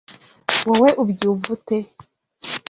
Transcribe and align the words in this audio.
Wowe 0.67 0.89
ubyumva 1.01 1.47
ute? 1.55 1.77